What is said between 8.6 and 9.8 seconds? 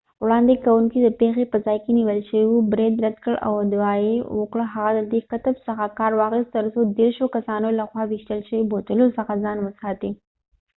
بوتلو څخه ځان